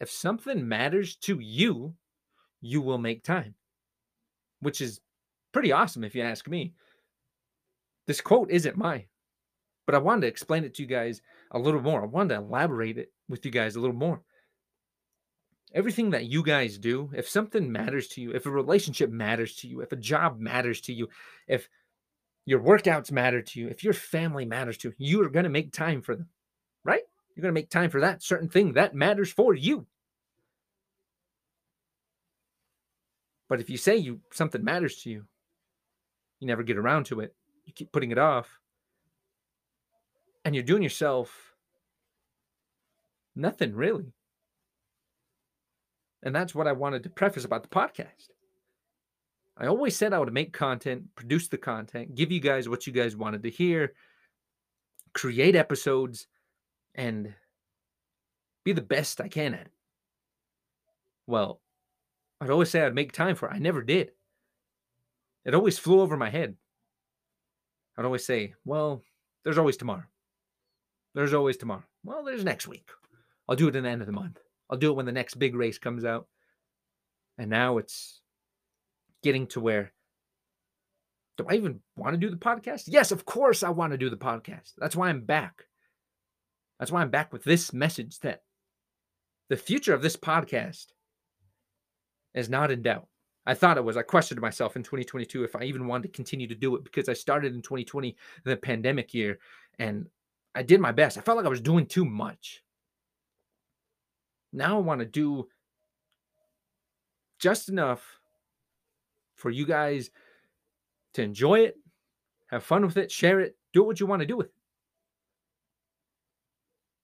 If 0.00 0.10
something 0.10 0.66
matters 0.66 1.16
to 1.16 1.38
you, 1.38 1.94
you 2.62 2.80
will 2.80 2.98
make 2.98 3.22
time, 3.22 3.54
which 4.60 4.80
is 4.80 5.00
pretty 5.52 5.72
awesome 5.72 6.02
if 6.04 6.14
you 6.14 6.22
ask 6.22 6.48
me. 6.48 6.72
This 8.10 8.20
quote 8.20 8.50
isn't 8.50 8.76
mine, 8.76 9.04
but 9.86 9.94
I 9.94 9.98
wanted 9.98 10.22
to 10.22 10.26
explain 10.26 10.64
it 10.64 10.74
to 10.74 10.82
you 10.82 10.88
guys 10.88 11.22
a 11.52 11.60
little 11.60 11.80
more. 11.80 12.02
I 12.02 12.06
wanted 12.06 12.34
to 12.34 12.40
elaborate 12.40 12.98
it 12.98 13.12
with 13.28 13.46
you 13.46 13.52
guys 13.52 13.76
a 13.76 13.80
little 13.80 13.94
more. 13.94 14.20
Everything 15.72 16.10
that 16.10 16.24
you 16.24 16.42
guys 16.42 16.76
do, 16.76 17.10
if 17.14 17.28
something 17.28 17.70
matters 17.70 18.08
to 18.08 18.20
you, 18.20 18.32
if 18.32 18.46
a 18.46 18.50
relationship 18.50 19.10
matters 19.10 19.54
to 19.58 19.68
you, 19.68 19.80
if 19.80 19.92
a 19.92 19.96
job 19.96 20.40
matters 20.40 20.80
to 20.80 20.92
you, 20.92 21.08
if 21.46 21.68
your 22.46 22.58
workouts 22.58 23.12
matter 23.12 23.42
to 23.42 23.60
you, 23.60 23.68
if 23.68 23.84
your 23.84 23.92
family 23.92 24.44
matters 24.44 24.76
to 24.78 24.88
you, 24.88 24.94
you 24.98 25.22
are 25.22 25.30
going 25.30 25.44
to 25.44 25.48
make 25.48 25.72
time 25.72 26.02
for 26.02 26.16
them, 26.16 26.26
right? 26.82 27.02
You're 27.36 27.42
going 27.42 27.54
to 27.54 27.60
make 27.60 27.70
time 27.70 27.90
for 27.90 28.00
that 28.00 28.24
certain 28.24 28.48
thing 28.48 28.72
that 28.72 28.92
matters 28.92 29.30
for 29.30 29.54
you. 29.54 29.86
But 33.48 33.60
if 33.60 33.70
you 33.70 33.76
say 33.76 33.98
you 33.98 34.18
something 34.32 34.64
matters 34.64 34.96
to 35.02 35.10
you, 35.10 35.26
you 36.40 36.48
never 36.48 36.64
get 36.64 36.76
around 36.76 37.04
to 37.04 37.20
it. 37.20 37.36
You 37.70 37.74
keep 37.74 37.92
putting 37.92 38.10
it 38.10 38.18
off. 38.18 38.58
And 40.44 40.56
you're 40.56 40.64
doing 40.64 40.82
yourself 40.82 41.54
nothing 43.36 43.76
really. 43.76 44.12
And 46.24 46.34
that's 46.34 46.52
what 46.52 46.66
I 46.66 46.72
wanted 46.72 47.04
to 47.04 47.10
preface 47.10 47.44
about 47.44 47.62
the 47.62 47.68
podcast. 47.68 48.28
I 49.56 49.68
always 49.68 49.96
said 49.96 50.12
I 50.12 50.18
would 50.18 50.32
make 50.32 50.52
content, 50.52 51.04
produce 51.14 51.46
the 51.46 51.58
content, 51.58 52.16
give 52.16 52.32
you 52.32 52.40
guys 52.40 52.68
what 52.68 52.88
you 52.88 52.92
guys 52.92 53.14
wanted 53.14 53.44
to 53.44 53.50
hear, 53.50 53.92
create 55.14 55.54
episodes, 55.54 56.26
and 56.96 57.32
be 58.64 58.72
the 58.72 58.80
best 58.80 59.20
I 59.20 59.28
can 59.28 59.54
at 59.54 59.66
it. 59.66 59.72
Well, 61.28 61.60
I'd 62.40 62.50
always 62.50 62.70
say 62.70 62.84
I'd 62.84 62.96
make 62.96 63.12
time 63.12 63.36
for 63.36 63.48
it. 63.48 63.54
I 63.54 63.58
never 63.58 63.82
did. 63.82 64.10
It 65.44 65.54
always 65.54 65.78
flew 65.78 66.00
over 66.00 66.16
my 66.16 66.30
head. 66.30 66.56
I'd 68.00 68.06
always 68.06 68.24
say, 68.24 68.54
well, 68.64 69.02
there's 69.44 69.58
always 69.58 69.76
tomorrow. 69.76 70.04
There's 71.14 71.34
always 71.34 71.58
tomorrow. 71.58 71.84
Well, 72.02 72.24
there's 72.24 72.44
next 72.44 72.66
week. 72.66 72.88
I'll 73.46 73.56
do 73.56 73.68
it 73.68 73.76
at 73.76 73.82
the 73.82 73.88
end 73.90 74.00
of 74.00 74.06
the 74.06 74.12
month. 74.14 74.38
I'll 74.70 74.78
do 74.78 74.90
it 74.90 74.96
when 74.96 75.04
the 75.04 75.12
next 75.12 75.34
big 75.34 75.54
race 75.54 75.76
comes 75.76 76.02
out. 76.02 76.26
And 77.36 77.50
now 77.50 77.76
it's 77.76 78.22
getting 79.22 79.48
to 79.48 79.60
where 79.60 79.92
do 81.36 81.44
I 81.46 81.56
even 81.56 81.80
want 81.94 82.14
to 82.14 82.18
do 82.18 82.30
the 82.30 82.38
podcast? 82.38 82.84
Yes, 82.86 83.12
of 83.12 83.26
course 83.26 83.62
I 83.62 83.68
want 83.68 83.92
to 83.92 83.98
do 83.98 84.08
the 84.08 84.16
podcast. 84.16 84.72
That's 84.78 84.96
why 84.96 85.10
I'm 85.10 85.26
back. 85.26 85.66
That's 86.78 86.90
why 86.90 87.02
I'm 87.02 87.10
back 87.10 87.34
with 87.34 87.44
this 87.44 87.70
message 87.74 88.18
that 88.20 88.40
the 89.50 89.58
future 89.58 89.92
of 89.92 90.00
this 90.00 90.16
podcast 90.16 90.86
is 92.32 92.48
not 92.48 92.70
in 92.70 92.80
doubt. 92.80 93.08
I 93.46 93.54
thought 93.54 93.78
it 93.78 93.84
was. 93.84 93.96
I 93.96 94.02
questioned 94.02 94.40
myself 94.40 94.76
in 94.76 94.82
2022 94.82 95.44
if 95.44 95.56
I 95.56 95.64
even 95.64 95.86
wanted 95.86 96.08
to 96.08 96.16
continue 96.16 96.46
to 96.46 96.54
do 96.54 96.76
it 96.76 96.84
because 96.84 97.08
I 97.08 97.14
started 97.14 97.54
in 97.54 97.62
2020, 97.62 98.16
the 98.44 98.56
pandemic 98.56 99.14
year, 99.14 99.38
and 99.78 100.06
I 100.54 100.62
did 100.62 100.80
my 100.80 100.92
best. 100.92 101.16
I 101.16 101.22
felt 101.22 101.36
like 101.36 101.46
I 101.46 101.50
was 101.50 101.60
doing 101.60 101.86
too 101.86 102.04
much. 102.04 102.62
Now 104.52 104.76
I 104.76 104.80
want 104.80 105.00
to 105.00 105.06
do 105.06 105.48
just 107.38 107.68
enough 107.68 108.20
for 109.36 109.50
you 109.50 109.64
guys 109.64 110.10
to 111.14 111.22
enjoy 111.22 111.60
it, 111.60 111.76
have 112.48 112.62
fun 112.62 112.84
with 112.84 112.96
it, 112.96 113.10
share 113.10 113.40
it, 113.40 113.56
do 113.72 113.82
what 113.82 114.00
you 114.00 114.06
want 114.06 114.20
to 114.20 114.26
do 114.26 114.36
with 114.36 114.48
it. 114.48 114.54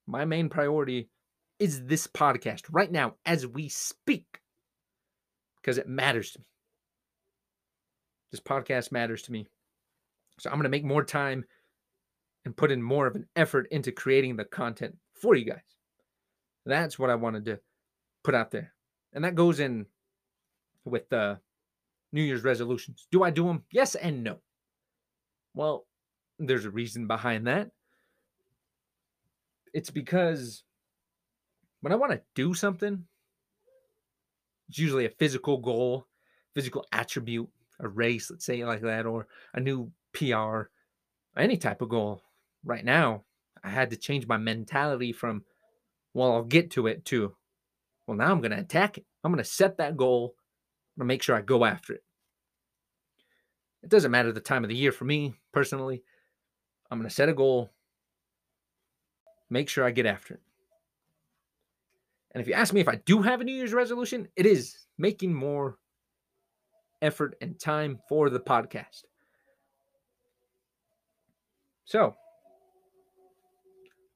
My 0.07 0.25
main 0.25 0.49
priority 0.49 1.09
is 1.59 1.85
this 1.87 2.07
podcast 2.07 2.63
right 2.71 2.93
now 2.93 3.15
as 3.25 3.47
we 3.47 3.69
speak 3.69 4.41
because 5.67 5.79
it 5.79 5.89
matters 5.89 6.31
to 6.31 6.39
me. 6.39 6.45
This 8.31 8.41
podcast 8.41 8.93
matters 8.93 9.23
to 9.23 9.33
me. 9.33 9.49
So 10.39 10.49
I'm 10.49 10.57
going 10.57 10.63
to 10.63 10.69
make 10.69 10.85
more 10.85 11.03
time 11.03 11.45
and 12.45 12.57
put 12.57 12.71
in 12.71 12.81
more 12.81 13.09
of 13.09 13.17
an 13.17 13.27
effort 13.35 13.67
into 13.73 13.91
creating 13.91 14.37
the 14.37 14.45
content 14.45 14.97
for 15.21 15.35
you 15.35 15.45
guys. 15.45 15.59
That's 16.67 17.01
what 17.01 17.11
I 17.11 17.17
wanted 17.17 17.47
to 17.47 17.59
put 18.23 18.37
out 18.37 18.53
there. 18.53 18.75
And 19.13 19.25
that 19.25 19.35
goes 19.35 19.59
in 19.59 19.87
with 20.85 21.09
the 21.09 21.41
New 22.13 22.23
Year's 22.23 22.45
resolutions. 22.45 23.09
Do 23.11 23.25
I 23.25 23.31
do 23.31 23.47
them? 23.47 23.65
Yes 23.73 23.97
and 23.97 24.23
no. 24.23 24.37
Well, 25.53 25.85
there's 26.39 26.65
a 26.65 26.71
reason 26.71 27.09
behind 27.09 27.49
that. 27.49 27.71
It's 29.75 29.91
because 29.91 30.63
when 31.81 31.93
I 31.93 31.97
want 31.97 32.13
to 32.13 32.23
do 32.37 32.55
something, 32.55 33.05
it's 34.69 34.79
usually 34.79 35.07
a 35.07 35.11
physical 35.11 35.59
goal, 35.59 36.07
physical 36.55 36.85
attribute, 36.93 37.49
a 37.81 37.89
race, 37.89 38.31
let's 38.31 38.45
say 38.45 38.65
like 38.65 38.81
that, 38.83 39.07
or 39.07 39.27
a 39.55 39.61
new 39.61 39.91
PR, 40.13 40.63
any 41.37 41.57
type 41.57 41.83
of 41.83 41.89
goal. 41.89 42.23
Right 42.65 42.85
now, 42.85 43.25
I 43.63 43.69
had 43.69 43.91
to 43.91 43.97
change 43.97 44.27
my 44.27 44.37
mentality 44.37 45.13
from, 45.13 45.45
well, 46.15 46.33
I'll 46.33 46.43
get 46.43 46.71
to 46.73 46.87
it 46.87 47.05
to, 47.07 47.35
well, 48.07 48.17
now 48.17 48.31
I'm 48.31 48.41
going 48.41 48.53
to 48.53 48.61
attack 48.61 48.99
it. 48.99 49.05
I'm 49.23 49.33
going 49.33 49.43
to 49.43 49.49
set 49.49 49.79
that 49.79 49.97
goal. 49.97 50.35
I'm 50.97 51.01
going 51.01 51.09
to 51.09 51.15
make 51.15 51.23
sure 51.23 51.37
I 51.37 51.43
go 51.43 51.65
after 51.65 51.93
it. 51.95 52.03
It 53.83 53.91
doesn't 53.91 54.11
matter 54.11 54.33
the 54.33 54.41
time 54.41 54.65
of 54.65 54.69
the 54.69 54.77
year 54.77 54.93
for 54.93 55.05
me 55.05 55.35
personally. 55.53 56.03
I'm 56.91 56.99
going 56.99 57.09
to 57.09 57.15
set 57.15 57.29
a 57.29 57.35
goal, 57.35 57.71
make 59.51 59.69
sure 59.69 59.85
I 59.85 59.91
get 59.91 60.07
after 60.07 60.35
it. 60.35 60.41
And 62.37 62.43
if 62.43 62.49
you 62.49 62.53
ask 62.53 62.75
me 62.75 62.83
if 62.83 62.89
I 62.89 62.97
do 63.07 63.23
have 63.23 63.41
a 63.41 63.45
New 63.45 63.55
Year's 63.55 63.73
resolution, 63.73 64.29
it 64.37 64.45
is 64.45 64.77
making 64.99 65.33
more 65.33 65.79
effort 67.01 67.35
and 67.41 67.59
time 67.59 67.99
for 68.11 68.29
the 68.29 68.39
podcast. 68.39 69.05
So, 71.87 72.15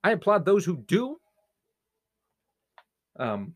I 0.05 0.11
applaud 0.11 0.45
those 0.45 0.67
who 0.67 0.77
do 0.77 1.17
um, 3.19 3.55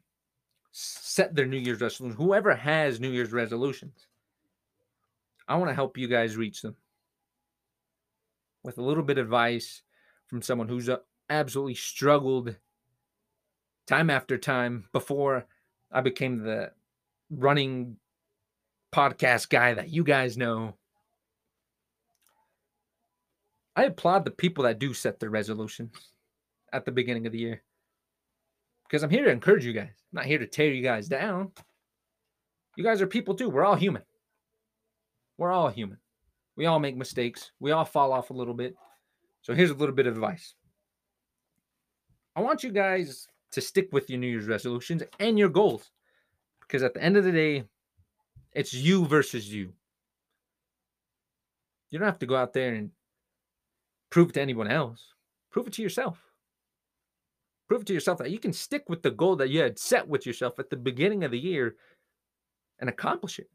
set 0.72 1.34
their 1.34 1.44
New 1.44 1.58
Year's 1.58 1.82
resolution. 1.82 2.16
Whoever 2.16 2.54
has 2.54 2.98
New 2.98 3.10
Year's 3.10 3.32
resolutions, 3.34 4.06
I 5.46 5.56
want 5.56 5.68
to 5.68 5.74
help 5.74 5.98
you 5.98 6.08
guys 6.08 6.38
reach 6.38 6.62
them 6.62 6.74
with 8.62 8.78
a 8.78 8.82
little 8.82 9.04
bit 9.04 9.18
of 9.18 9.26
advice 9.26 9.82
from 10.26 10.40
someone 10.40 10.68
who's 10.68 10.88
uh, 10.88 10.96
absolutely 11.28 11.74
struggled 11.74 12.56
time 13.86 14.10
after 14.10 14.38
time 14.38 14.84
before 14.92 15.46
I 15.92 16.00
became 16.00 16.38
the 16.38 16.70
running 17.30 17.96
podcast 18.94 19.48
guy 19.48 19.74
that 19.74 19.90
you 19.90 20.04
guys 20.04 20.36
know. 20.36 20.74
I 23.76 23.84
applaud 23.84 24.24
the 24.24 24.30
people 24.30 24.64
that 24.64 24.78
do 24.78 24.94
set 24.94 25.18
their 25.18 25.30
resolutions 25.30 26.12
at 26.72 26.84
the 26.84 26.92
beginning 26.92 27.26
of 27.26 27.32
the 27.32 27.38
year 27.38 27.62
because 28.84 29.02
I'm 29.02 29.10
here 29.10 29.24
to 29.24 29.30
encourage 29.30 29.64
you 29.64 29.72
guys. 29.72 29.88
I'm 29.88 30.18
not 30.18 30.26
here 30.26 30.38
to 30.38 30.46
tear 30.46 30.72
you 30.72 30.82
guys 30.82 31.08
down. 31.08 31.50
You 32.76 32.84
guys 32.84 33.02
are 33.02 33.06
people 33.06 33.34
too. 33.34 33.50
We're 33.50 33.64
all 33.64 33.74
human. 33.74 34.02
We're 35.38 35.50
all 35.50 35.68
human. 35.68 35.98
We 36.56 36.66
all 36.66 36.78
make 36.78 36.96
mistakes. 36.96 37.50
We 37.58 37.72
all 37.72 37.84
fall 37.84 38.12
off 38.12 38.30
a 38.30 38.34
little 38.34 38.54
bit. 38.54 38.76
So 39.42 39.54
here's 39.54 39.70
a 39.70 39.74
little 39.74 39.94
bit 39.94 40.06
of 40.06 40.14
advice. 40.14 40.54
I 42.36 42.40
want 42.40 42.62
you 42.62 42.70
guys 42.70 43.26
to 43.54 43.60
stick 43.60 43.88
with 43.92 44.10
your 44.10 44.18
New 44.18 44.28
Year's 44.28 44.46
resolutions 44.46 45.02
and 45.18 45.38
your 45.38 45.48
goals. 45.48 45.90
Because 46.60 46.82
at 46.82 46.94
the 46.94 47.02
end 47.02 47.16
of 47.16 47.24
the 47.24 47.32
day, 47.32 47.64
it's 48.52 48.72
you 48.72 49.06
versus 49.06 49.52
you. 49.52 49.72
You 51.90 51.98
don't 51.98 52.08
have 52.08 52.18
to 52.20 52.26
go 52.26 52.36
out 52.36 52.52
there 52.52 52.74
and 52.74 52.90
prove 54.10 54.30
it 54.30 54.32
to 54.34 54.40
anyone 54.40 54.68
else. 54.68 55.14
Prove 55.50 55.66
it 55.66 55.72
to 55.74 55.82
yourself. 55.82 56.18
Prove 57.68 57.82
it 57.82 57.86
to 57.86 57.94
yourself 57.94 58.18
that 58.18 58.30
you 58.30 58.38
can 58.38 58.52
stick 58.52 58.84
with 58.88 59.02
the 59.02 59.10
goal 59.10 59.36
that 59.36 59.50
you 59.50 59.60
had 59.60 59.78
set 59.78 60.06
with 60.06 60.26
yourself 60.26 60.58
at 60.58 60.70
the 60.70 60.76
beginning 60.76 61.24
of 61.24 61.30
the 61.30 61.38
year 61.38 61.76
and 62.78 62.90
accomplish 62.90 63.38
it. 63.38 63.48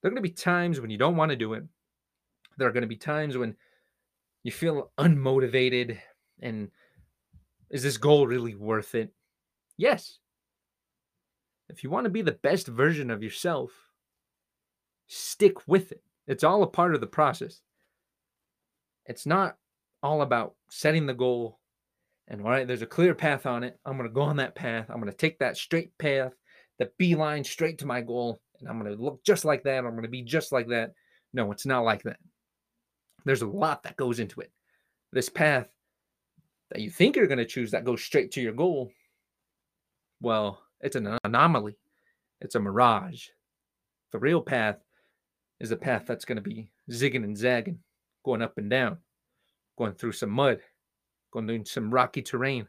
There 0.00 0.08
are 0.08 0.10
going 0.10 0.22
to 0.22 0.28
be 0.28 0.34
times 0.34 0.80
when 0.80 0.90
you 0.90 0.98
don't 0.98 1.16
want 1.16 1.30
to 1.30 1.36
do 1.36 1.54
it. 1.54 1.64
There 2.56 2.68
are 2.68 2.72
going 2.72 2.82
to 2.82 2.88
be 2.88 2.96
times 2.96 3.36
when 3.36 3.56
you 4.42 4.52
feel 4.52 4.90
unmotivated 4.98 5.98
and 6.40 6.70
is 7.74 7.82
this 7.82 7.96
goal 7.96 8.28
really 8.28 8.54
worth 8.54 8.94
it? 8.94 9.12
Yes. 9.76 10.18
If 11.68 11.82
you 11.82 11.90
want 11.90 12.04
to 12.04 12.10
be 12.10 12.22
the 12.22 12.38
best 12.40 12.68
version 12.68 13.10
of 13.10 13.20
yourself, 13.20 13.72
stick 15.08 15.66
with 15.66 15.90
it. 15.90 16.00
It's 16.28 16.44
all 16.44 16.62
a 16.62 16.68
part 16.68 16.94
of 16.94 17.00
the 17.00 17.08
process. 17.08 17.60
It's 19.06 19.26
not 19.26 19.56
all 20.04 20.22
about 20.22 20.54
setting 20.70 21.06
the 21.06 21.14
goal 21.14 21.58
and 22.28 22.42
all 22.42 22.50
right, 22.50 22.66
there's 22.66 22.82
a 22.82 22.86
clear 22.86 23.12
path 23.12 23.44
on 23.44 23.64
it. 23.64 23.76
I'm 23.84 23.98
going 23.98 24.08
to 24.08 24.14
go 24.14 24.22
on 24.22 24.36
that 24.36 24.54
path. 24.54 24.86
I'm 24.88 25.00
going 25.00 25.10
to 25.10 25.18
take 25.18 25.40
that 25.40 25.56
straight 25.56 25.90
path, 25.98 26.32
the 26.78 26.90
beeline 26.96 27.42
straight 27.42 27.78
to 27.78 27.86
my 27.86 28.00
goal, 28.00 28.40
and 28.60 28.68
I'm 28.68 28.78
going 28.78 28.96
to 28.96 29.02
look 29.02 29.24
just 29.24 29.44
like 29.44 29.64
that. 29.64 29.78
I'm 29.78 29.90
going 29.90 30.04
to 30.04 30.08
be 30.08 30.22
just 30.22 30.52
like 30.52 30.68
that. 30.68 30.92
No, 31.32 31.50
it's 31.50 31.66
not 31.66 31.84
like 31.84 32.04
that. 32.04 32.18
There's 33.24 33.42
a 33.42 33.48
lot 33.48 33.82
that 33.82 33.96
goes 33.96 34.20
into 34.20 34.40
it. 34.42 34.52
This 35.12 35.28
path 35.28 35.66
that 36.74 36.80
you 36.80 36.90
think 36.90 37.14
you're 37.14 37.28
going 37.28 37.38
to 37.38 37.44
choose 37.44 37.70
that 37.70 37.84
goes 37.84 38.02
straight 38.02 38.32
to 38.32 38.40
your 38.40 38.52
goal, 38.52 38.90
well, 40.20 40.60
it's 40.80 40.96
an 40.96 41.16
anomaly. 41.22 41.76
It's 42.40 42.56
a 42.56 42.60
mirage. 42.60 43.28
The 44.10 44.18
real 44.18 44.42
path 44.42 44.78
is 45.60 45.70
the 45.70 45.76
path 45.76 46.04
that's 46.04 46.24
going 46.24 46.36
to 46.36 46.42
be 46.42 46.68
zigging 46.90 47.22
and 47.22 47.38
zagging, 47.38 47.78
going 48.24 48.42
up 48.42 48.58
and 48.58 48.68
down, 48.68 48.98
going 49.78 49.92
through 49.92 50.12
some 50.12 50.30
mud, 50.30 50.58
going 51.32 51.46
through 51.46 51.64
some 51.64 51.94
rocky 51.94 52.22
terrain. 52.22 52.66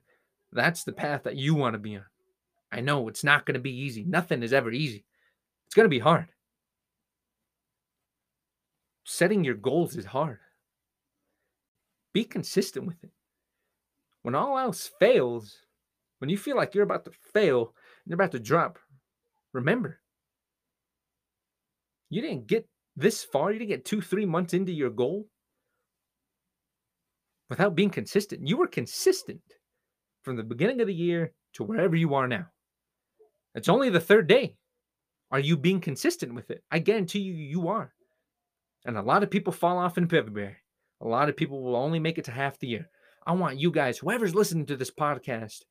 That's 0.51 0.83
the 0.83 0.93
path 0.93 1.23
that 1.23 1.35
you 1.35 1.55
want 1.55 1.73
to 1.73 1.79
be 1.79 1.95
on. 1.95 2.05
I 2.71 2.81
know 2.81 3.07
it's 3.07 3.23
not 3.23 3.47
going 3.47 3.55
to 3.55 3.59
be 3.59 3.75
easy. 3.75 4.03
Nothing 4.03 4.43
is 4.43 4.53
ever 4.53 4.71
easy. 4.71 5.03
It's 5.65 5.75
going 5.75 5.85
to 5.85 5.89
be 5.89 5.99
hard. 5.99 6.27
Setting 9.03 9.43
your 9.43 9.55
goals 9.55 9.95
is 9.95 10.05
hard. 10.05 10.37
Be 12.13 12.23
consistent 12.23 12.85
with 12.85 13.03
it 13.03 13.09
when 14.25 14.33
all 14.33 14.57
else 14.57 14.89
fails, 14.99 15.55
when 16.17 16.31
you 16.31 16.37
feel 16.39 16.57
like 16.57 16.73
you're 16.73 16.83
about 16.83 17.05
to 17.05 17.11
fail, 17.31 17.75
you're 18.07 18.15
about 18.15 18.31
to 18.31 18.39
drop, 18.39 18.79
remember, 19.53 19.99
you 22.09 22.23
didn't 22.23 22.47
get 22.47 22.67
this 22.95 23.23
far, 23.23 23.51
you 23.51 23.59
didn't 23.59 23.69
get 23.69 23.85
two, 23.85 24.01
three 24.01 24.25
months 24.25 24.55
into 24.55 24.71
your 24.71 24.89
goal 24.89 25.27
without 27.51 27.75
being 27.75 27.91
consistent. 27.91 28.47
You 28.47 28.57
were 28.57 28.65
consistent 28.65 29.41
from 30.23 30.37
the 30.37 30.43
beginning 30.43 30.81
of 30.81 30.87
the 30.87 30.93
year 30.95 31.31
to 31.53 31.63
wherever 31.63 31.95
you 31.95 32.15
are 32.15 32.27
now. 32.27 32.47
It's 33.53 33.69
only 33.69 33.91
the 33.91 33.99
third 33.99 34.25
day. 34.25 34.55
Are 35.29 35.39
you 35.39 35.55
being 35.55 35.79
consistent 35.79 36.33
with 36.33 36.49
it? 36.49 36.63
I 36.71 36.79
guarantee 36.79 37.19
you, 37.19 37.33
you 37.33 37.67
are. 37.67 37.93
And 38.85 38.97
a 38.97 39.03
lot 39.03 39.21
of 39.21 39.29
people 39.29 39.53
fall 39.53 39.77
off 39.77 39.99
in 39.99 40.09
February. 40.09 40.55
A 41.01 41.07
lot 41.07 41.29
of 41.29 41.37
people 41.37 41.61
will 41.61 41.75
only 41.75 41.99
make 41.99 42.17
it 42.17 42.25
to 42.25 42.31
half 42.31 42.57
the 42.57 42.69
year. 42.69 42.89
I 43.25 43.33
want 43.33 43.59
you 43.59 43.71
guys, 43.71 43.97
whoever's 43.97 44.35
listening 44.35 44.67
to 44.67 44.77
this 44.77 44.91
podcast, 44.91 45.63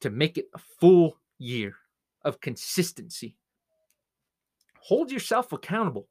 to 0.00 0.10
make 0.10 0.36
it 0.36 0.46
a 0.54 0.58
full 0.58 1.16
year 1.38 1.74
of 2.22 2.40
consistency. 2.40 3.36
Hold 4.82 5.10
yourself 5.10 5.52
accountable 5.52 6.08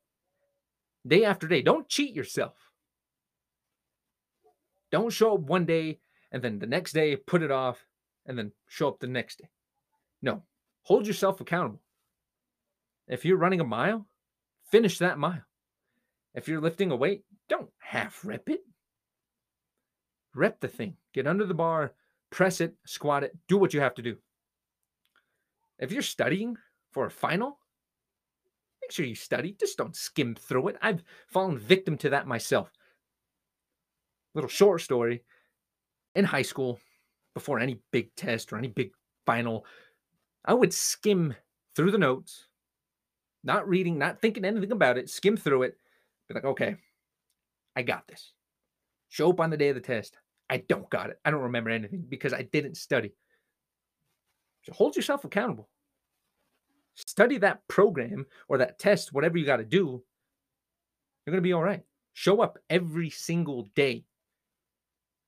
day 1.05 1.23
after 1.25 1.47
day. 1.47 1.61
Don't 1.61 1.87
cheat 1.87 2.15
yourself. 2.15 2.55
Don't 4.91 5.11
show 5.11 5.35
up 5.35 5.41
one 5.41 5.65
day 5.65 5.99
and 6.31 6.41
then 6.41 6.59
the 6.59 6.67
next 6.67 6.93
day 6.93 7.15
put 7.15 7.43
it 7.43 7.51
off 7.51 7.85
and 8.25 8.37
then 8.37 8.51
show 8.67 8.87
up 8.87 8.99
the 8.99 9.07
next 9.07 9.39
day. 9.39 9.49
No, 10.21 10.43
hold 10.83 11.05
yourself 11.05 11.41
accountable. 11.41 11.81
If 13.07 13.25
you're 13.25 13.37
running 13.37 13.59
a 13.59 13.65
mile, 13.65 14.07
finish 14.71 14.97
that 14.99 15.19
mile. 15.19 15.43
If 16.33 16.47
you're 16.47 16.61
lifting 16.61 16.89
a 16.89 16.95
weight, 16.95 17.23
don't 17.49 17.69
half 17.79 18.25
rep 18.25 18.49
it. 18.49 18.61
Rep 20.35 20.59
the 20.59 20.67
thing. 20.67 20.95
Get 21.13 21.27
under 21.27 21.45
the 21.45 21.53
bar, 21.53 21.93
press 22.31 22.61
it, 22.61 22.75
squat 22.85 23.23
it, 23.23 23.35
do 23.47 23.57
what 23.57 23.73
you 23.73 23.81
have 23.81 23.95
to 23.95 24.01
do. 24.01 24.17
If 25.79 25.91
you're 25.91 26.01
studying 26.01 26.55
for 26.91 27.05
a 27.05 27.11
final, 27.11 27.59
make 28.81 28.91
sure 28.91 29.05
you 29.05 29.15
study. 29.15 29.55
Just 29.59 29.77
don't 29.77 29.95
skim 29.95 30.35
through 30.35 30.69
it. 30.69 30.77
I've 30.81 31.03
fallen 31.27 31.57
victim 31.57 31.97
to 31.99 32.09
that 32.09 32.27
myself. 32.27 32.71
Little 34.33 34.49
short 34.49 34.81
story. 34.81 35.23
In 36.15 36.25
high 36.25 36.43
school, 36.43 36.79
before 37.33 37.59
any 37.59 37.79
big 37.91 38.15
test 38.15 38.53
or 38.53 38.57
any 38.57 38.67
big 38.67 38.91
final, 39.25 39.65
I 40.45 40.53
would 40.53 40.73
skim 40.73 41.33
through 41.75 41.91
the 41.91 41.97
notes, 41.97 42.47
not 43.43 43.67
reading, 43.67 43.97
not 43.97 44.21
thinking 44.21 44.45
anything 44.45 44.71
about 44.71 44.97
it, 44.97 45.09
skim 45.09 45.37
through 45.37 45.63
it, 45.63 45.77
be 46.27 46.35
like, 46.35 46.45
okay, 46.45 46.75
I 47.75 47.81
got 47.81 48.07
this. 48.07 48.33
Show 49.09 49.31
up 49.31 49.39
on 49.39 49.49
the 49.49 49.57
day 49.57 49.69
of 49.69 49.75
the 49.75 49.81
test. 49.81 50.17
I 50.49 50.57
don't 50.57 50.89
got 50.89 51.09
it. 51.09 51.19
I 51.23 51.31
don't 51.31 51.41
remember 51.41 51.69
anything 51.69 52.05
because 52.07 52.33
I 52.33 52.43
didn't 52.43 52.77
study. 52.77 53.13
So 54.63 54.73
hold 54.73 54.95
yourself 54.95 55.25
accountable. 55.25 55.69
Study 56.95 57.39
that 57.39 57.67
program 57.67 58.25
or 58.47 58.59
that 58.59 58.79
test, 58.79 59.13
whatever 59.13 59.37
you 59.37 59.45
got 59.45 59.57
to 59.57 59.65
do. 59.65 60.03
You're 61.25 61.31
going 61.31 61.37
to 61.37 61.41
be 61.41 61.53
all 61.53 61.63
right. 61.63 61.83
Show 62.13 62.41
up 62.41 62.59
every 62.69 63.09
single 63.09 63.69
day. 63.75 64.05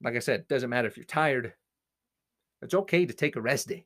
Like 0.03 0.15
I 0.15 0.19
said, 0.19 0.41
it 0.41 0.47
doesn't 0.47 0.69
matter 0.69 0.87
if 0.87 0.97
you're 0.97 1.05
tired. 1.05 1.53
It's 2.61 2.73
okay 2.73 3.05
to 3.05 3.13
take 3.13 3.35
a 3.35 3.41
rest 3.41 3.67
day. 3.67 3.85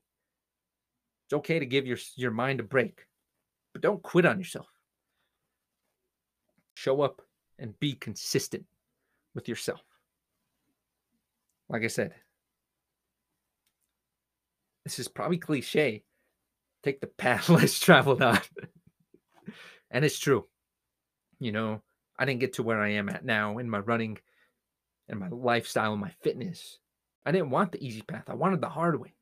It's 1.25 1.33
okay 1.33 1.59
to 1.59 1.65
give 1.65 1.85
your, 1.85 1.97
your 2.15 2.31
mind 2.31 2.59
a 2.59 2.63
break, 2.63 3.05
but 3.71 3.81
don't 3.81 4.01
quit 4.01 4.25
on 4.25 4.39
yourself. 4.39 4.67
Show 6.73 7.01
up 7.01 7.21
and 7.59 7.79
be 7.79 7.93
consistent 7.93 8.65
with 9.35 9.47
yourself. 9.47 9.81
Like 11.69 11.83
I 11.83 11.87
said, 11.87 12.13
this 14.83 14.99
is 14.99 15.07
probably 15.07 15.37
cliche. 15.37 16.03
Take 16.83 16.99
the 16.99 17.07
path 17.07 17.49
less 17.49 17.79
traveled 17.79 18.21
on. 18.21 18.39
and 19.91 20.03
it's 20.03 20.19
true. 20.19 20.45
You 21.39 21.51
know, 21.51 21.81
I 22.17 22.25
didn't 22.25 22.39
get 22.39 22.53
to 22.53 22.63
where 22.63 22.81
I 22.81 22.89
am 22.93 23.09
at 23.09 23.23
now 23.23 23.59
in 23.59 23.69
my 23.69 23.79
running 23.79 24.17
and 25.07 25.19
my 25.19 25.29
lifestyle 25.29 25.93
and 25.93 26.01
my 26.01 26.11
fitness. 26.21 26.79
I 27.25 27.31
didn't 27.31 27.51
want 27.51 27.71
the 27.71 27.85
easy 27.85 28.01
path. 28.01 28.25
I 28.27 28.33
wanted 28.33 28.61
the 28.61 28.69
hard 28.69 28.99
way. 28.99 29.13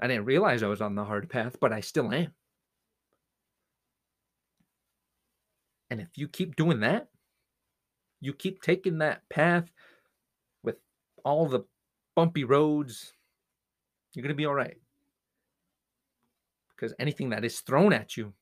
I 0.00 0.06
didn't 0.06 0.26
realize 0.26 0.62
I 0.62 0.68
was 0.68 0.80
on 0.80 0.94
the 0.94 1.04
hard 1.04 1.28
path, 1.28 1.56
but 1.60 1.72
I 1.72 1.80
still 1.80 2.12
am. 2.12 2.32
And 5.90 6.00
if 6.00 6.08
you 6.16 6.28
keep 6.28 6.54
doing 6.54 6.80
that, 6.80 7.08
you 8.20 8.32
keep 8.32 8.62
taking 8.62 8.98
that 8.98 9.28
path 9.28 9.70
all 11.24 11.46
the 11.46 11.64
bumpy 12.14 12.44
roads, 12.44 13.12
you're 14.12 14.22
going 14.22 14.34
to 14.34 14.36
be 14.36 14.46
all 14.46 14.54
right. 14.54 14.76
Because 16.74 16.94
anything 16.98 17.30
that 17.30 17.44
is 17.44 17.60
thrown 17.60 17.92
at 17.92 18.16
you 18.16 18.32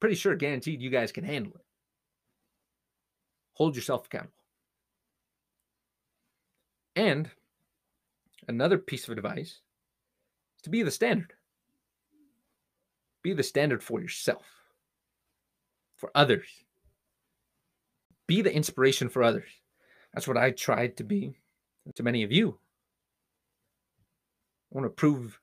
pretty 0.00 0.14
sure 0.14 0.34
guaranteed 0.34 0.80
you 0.80 0.90
guys 0.90 1.12
can 1.12 1.24
handle 1.24 1.52
it. 1.54 1.64
Hold 3.52 3.76
yourself 3.76 4.06
accountable. 4.06 4.32
And 6.96 7.30
another 8.48 8.78
piece 8.78 9.06
of 9.06 9.16
advice 9.16 9.60
is 10.56 10.62
to 10.64 10.70
be 10.70 10.82
the 10.82 10.90
standard. 10.90 11.34
Be 13.22 13.34
the 13.34 13.42
standard 13.42 13.82
for 13.82 14.00
yourself, 14.00 14.46
for 15.96 16.10
others. 16.14 16.48
Be 18.26 18.40
the 18.40 18.54
inspiration 18.54 19.10
for 19.10 19.22
others. 19.22 19.50
That's 20.14 20.26
what 20.26 20.36
I 20.36 20.50
tried 20.50 20.96
to 20.96 21.04
be 21.04 21.38
to 21.94 22.02
many 22.02 22.22
of 22.22 22.32
you. 22.32 22.58
I 24.72 24.78
want 24.78 24.86
to 24.86 24.90
prove 24.90 25.40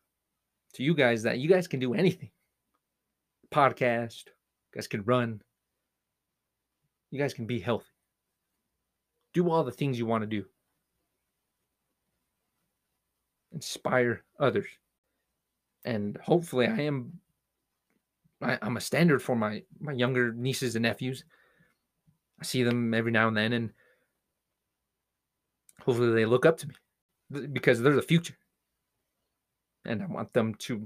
to 0.73 0.83
you 0.83 0.93
guys 0.93 1.23
that 1.23 1.39
you 1.39 1.49
guys 1.49 1.67
can 1.67 1.79
do 1.79 1.93
anything. 1.93 2.29
Podcast, 3.53 4.25
you 4.27 4.75
guys 4.75 4.87
can 4.87 5.03
run. 5.03 5.41
You 7.11 7.19
guys 7.19 7.33
can 7.33 7.45
be 7.45 7.59
healthy. 7.59 7.85
Do 9.33 9.49
all 9.49 9.63
the 9.63 9.71
things 9.71 9.97
you 9.97 10.05
want 10.05 10.23
to 10.23 10.27
do. 10.27 10.45
Inspire 13.53 14.23
others. 14.39 14.67
And 15.85 16.17
hopefully 16.17 16.67
I 16.67 16.81
am 16.81 17.19
I, 18.41 18.57
am 18.61 18.77
a 18.77 18.81
standard 18.81 19.21
for 19.21 19.35
my 19.35 19.63
my 19.79 19.93
younger 19.93 20.33
nieces 20.33 20.75
and 20.75 20.83
nephews. 20.83 21.23
I 22.39 22.43
see 22.43 22.63
them 22.63 22.93
every 22.93 23.11
now 23.11 23.27
and 23.29 23.37
then 23.37 23.53
and 23.53 23.71
hopefully 25.87 26.11
they 26.13 26.25
look 26.25 26.45
up 26.45 26.57
to 26.57 26.67
me 26.67 27.47
because 27.47 27.81
they're 27.81 27.95
the 27.95 28.01
future. 28.01 28.37
And 29.85 30.03
I 30.03 30.05
want 30.05 30.33
them 30.33 30.53
to 30.55 30.85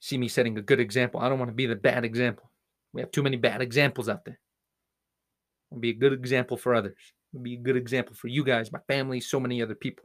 see 0.00 0.18
me 0.18 0.26
setting 0.26 0.58
a 0.58 0.62
good 0.62 0.80
example. 0.80 1.20
I 1.20 1.28
don't 1.28 1.38
want 1.38 1.50
to 1.50 1.54
be 1.54 1.66
the 1.66 1.76
bad 1.76 2.04
example. 2.04 2.50
We 2.92 3.00
have 3.00 3.12
too 3.12 3.22
many 3.22 3.36
bad 3.36 3.62
examples 3.62 4.08
out 4.08 4.24
there. 4.24 4.40
I'll 5.72 5.78
be 5.78 5.90
a 5.90 5.94
good 5.94 6.12
example 6.12 6.56
for 6.56 6.74
others. 6.74 6.98
I'll 7.32 7.40
be 7.40 7.54
a 7.54 7.58
good 7.58 7.76
example 7.76 8.16
for 8.16 8.26
you 8.26 8.42
guys, 8.42 8.72
my 8.72 8.80
family, 8.88 9.20
so 9.20 9.38
many 9.38 9.62
other 9.62 9.76
people, 9.76 10.04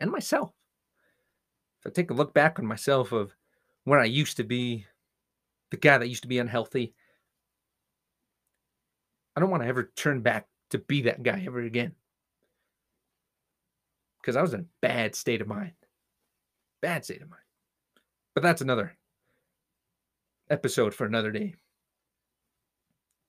and 0.00 0.10
myself. 0.10 0.50
If 1.80 1.86
I 1.86 1.90
take 1.90 2.10
a 2.10 2.14
look 2.14 2.34
back 2.34 2.58
on 2.58 2.66
myself 2.66 3.12
of 3.12 3.32
where 3.84 4.00
I 4.00 4.06
used 4.06 4.38
to 4.38 4.44
be, 4.44 4.86
the 5.70 5.76
guy 5.76 5.98
that 5.98 6.08
used 6.08 6.22
to 6.22 6.28
be 6.28 6.40
unhealthy, 6.40 6.94
I 9.36 9.40
don't 9.40 9.50
want 9.50 9.62
to 9.62 9.68
ever 9.68 9.92
turn 9.94 10.20
back 10.20 10.48
to 10.70 10.78
be 10.78 11.02
that 11.02 11.22
guy 11.22 11.44
ever 11.46 11.60
again. 11.60 11.94
Because 14.20 14.36
I 14.36 14.42
was 14.42 14.54
in 14.54 14.60
a 14.60 14.64
bad 14.82 15.14
state 15.14 15.40
of 15.40 15.48
mind. 15.48 15.72
Bad 16.82 17.04
state 17.04 17.22
of 17.22 17.30
mind. 17.30 17.42
But 18.34 18.42
that's 18.42 18.60
another 18.60 18.96
episode 20.50 20.94
for 20.94 21.06
another 21.06 21.30
day. 21.30 21.54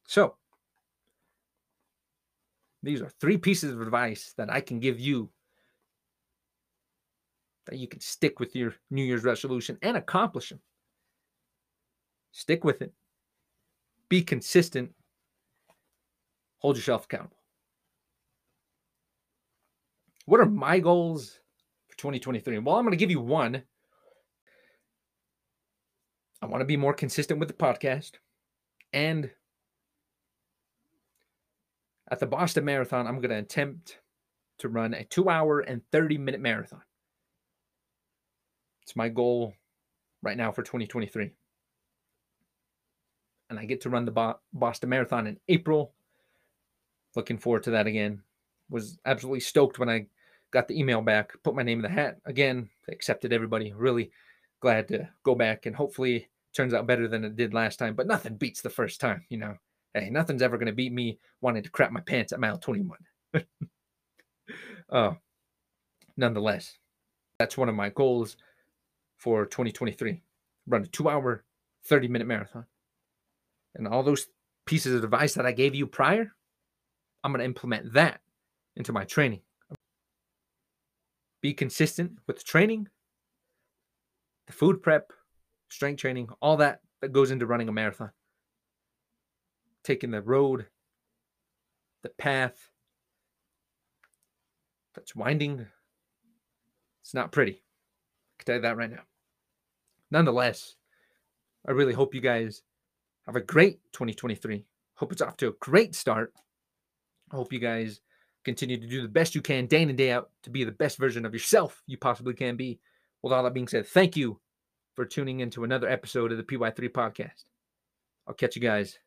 So, 0.08 0.36
these 2.84 3.02
are 3.02 3.10
three 3.22 3.38
pieces 3.38 3.74
of 3.74 3.82
advice 3.82 4.34
that 4.38 4.52
I 4.52 4.60
can 4.60 4.80
give 4.80 5.00
you 5.00 5.30
that 7.68 7.78
you 7.78 7.88
can 7.88 8.00
stick 8.00 8.40
with 8.40 8.56
your 8.56 8.74
New 8.90 9.04
Year's 9.04 9.24
resolution 9.24 9.78
and 9.82 9.96
accomplish 9.96 10.50
them. 10.50 10.60
Stick 12.32 12.64
with 12.64 12.82
it. 12.82 12.92
Be 14.10 14.24
consistent. 14.24 14.92
Hold 16.58 16.76
yourself 16.76 17.06
accountable. 17.06 17.41
What 20.26 20.40
are 20.40 20.46
my 20.46 20.80
goals 20.80 21.40
for 21.88 21.98
2023? 21.98 22.60
Well, 22.60 22.76
I'm 22.76 22.84
going 22.84 22.92
to 22.92 22.98
give 22.98 23.12
you 23.12 23.22
one 23.22 23.64
I 26.42 26.48
want 26.48 26.62
to 26.62 26.66
be 26.66 26.78
more 26.78 26.94
consistent 26.94 27.40
with 27.40 27.50
the 27.50 27.54
podcast. 27.54 28.14
And 28.94 29.30
at 32.10 32.20
the 32.20 32.26
Boston 32.26 32.66
Marathon, 32.66 33.06
I'm 33.08 33.18
going 33.18 33.30
to 33.30 33.38
attempt 33.38 34.00
to 34.58 34.70
run 34.70 34.94
a 34.94 35.04
two 35.04 35.30
hour 35.30 35.60
and 35.60 35.82
30 35.92 36.18
minute 36.18 36.42
marathon. 36.42 36.82
It's 38.84 38.96
my 38.96 39.10
goal 39.10 39.54
right 40.24 40.38
now 40.38 40.52
for 40.52 40.64
2023. 40.64 41.32
And 43.50 43.60
I 43.60 43.66
get 43.66 43.82
to 43.82 43.90
run 43.90 44.06
the 44.06 44.36
Boston 44.54 44.90
Marathon 44.90 45.28
in 45.28 45.38
April. 45.48 45.94
Looking 47.16 47.38
forward 47.38 47.64
to 47.64 47.72
that 47.72 47.86
again. 47.86 48.24
Was 48.72 48.98
absolutely 49.06 49.42
stoked 49.42 49.78
when 49.78 49.90
I 49.90 50.08
got 50.52 50.68
the 50.68 50.80
email 50.80 51.02
back, 51.02 51.32
put 51.44 51.56
my 51.56 51.62
name 51.62 51.80
in 51.80 51.84
the 51.84 51.90
hat 51.90 52.18
again, 52.26 52.70
accepted 52.90 53.32
everybody. 53.32 53.74
Really 53.74 54.12
glad 54.62 54.88
to 54.88 55.08
go 55.24 55.36
back 55.36 55.66
and 55.66 55.76
hopefully 55.76 56.28
turns 56.56 56.74
out 56.74 56.88
better 56.88 57.08
than 57.08 57.24
it 57.24 57.36
did 57.36 57.54
last 57.54 57.78
time. 57.78 57.96
But 57.96 58.08
nothing 58.08 58.36
beats 58.36 58.62
the 58.62 58.70
first 58.70 59.00
time, 59.00 59.24
you 59.30 59.38
know. 59.38 59.56
Hey, 59.94 60.10
nothing's 60.10 60.42
ever 60.42 60.58
going 60.58 60.68
to 60.68 60.74
beat 60.74 60.94
me 60.94 61.20
wanting 61.42 61.64
to 61.64 61.70
crap 61.70 61.92
my 61.92 62.00
pants 62.00 62.32
at 62.32 62.40
mile 62.40 62.58
21. 62.58 62.98
uh, 64.90 65.12
nonetheless, 66.18 66.78
that's 67.38 67.58
one 67.58 67.70
of 67.70 67.76
my 67.76 67.90
goals 67.90 68.38
for 69.18 69.46
2023 69.46 70.22
run 70.68 70.84
a 70.84 70.88
two 70.88 71.10
hour, 71.10 71.44
30 71.86 72.08
minute 72.08 72.28
marathon. 72.28 72.66
And 73.76 73.88
all 73.88 74.04
those 74.04 74.28
pieces 74.66 74.96
of 74.96 75.04
advice 75.04 75.34
that 75.36 75.46
I 75.46 75.52
gave 75.52 75.76
you 75.76 75.88
prior, 75.88 76.32
I'm 77.24 77.32
going 77.32 77.40
to 77.40 77.46
implement 77.46 77.94
that 77.94 78.22
into 78.76 78.94
my 78.94 79.04
training. 79.04 79.42
Be 81.42 81.54
consistent 81.54 82.20
with 82.28 82.38
the 82.38 82.44
training, 82.44 82.88
the 84.48 84.54
food 84.54 84.82
prep, 84.82 85.12
strength 85.70 86.00
training, 86.00 86.30
all 86.42 86.58
that 86.58 86.82
that 87.02 87.12
goes 87.12 87.32
into 87.32 87.48
running 87.48 87.68
a 87.68 87.72
marathon. 87.72 88.12
Taking 89.84 90.12
the 90.12 90.22
road, 90.22 90.68
the 92.04 92.10
path 92.10 92.70
that's 94.94 95.16
winding. 95.16 95.66
It's 97.02 97.14
not 97.14 97.32
pretty. 97.32 97.54
I 97.54 98.34
can 98.38 98.46
tell 98.46 98.56
you 98.58 98.62
that 98.62 98.78
right 98.78 98.92
now. 98.92 99.04
Nonetheless, 100.12 100.76
I 101.68 101.72
really 101.72 101.94
hope 101.94 102.14
you 102.14 102.22
guys 102.22 102.64
have 103.26 103.36
a 103.36 103.42
great 103.42 103.80
2023. 103.94 104.66
Hope 104.96 105.12
it's 105.12 105.22
off 105.22 105.38
to 105.38 105.48
a 105.48 105.54
great 105.60 105.96
start. 105.96 106.34
I 107.32 107.38
hope 107.38 107.54
you 107.54 107.60
guys 107.60 108.02
continue 108.44 108.80
to 108.80 108.88
do 108.88 109.02
the 109.02 109.08
best 109.08 109.36
you 109.36 109.42
can 109.42 109.66
day 109.68 109.82
in 109.82 109.90
and 109.90 109.98
day 109.98 110.12
out 110.12 110.30
to 110.44 110.50
be 110.50 110.64
the 110.64 110.72
best 110.72 110.98
version 110.98 111.26
of 111.26 111.34
yourself 111.34 111.82
you 111.88 111.98
possibly 111.98 112.34
can 112.34 112.56
be. 112.56 112.80
With 113.22 113.34
all 113.34 113.44
that 113.44 113.54
being 113.54 113.68
said, 113.68 113.88
thank 113.88 114.16
you 114.16 114.40
for 114.96 115.06
tuning 115.06 115.42
into 115.42 115.64
another 115.64 115.88
episode 115.88 116.32
of 116.32 116.38
the 116.38 116.44
PY3 116.44 116.90
podcast. 116.90 117.46
I'll 118.28 118.34
catch 118.34 118.56
you 118.56 118.62
guys 118.62 118.98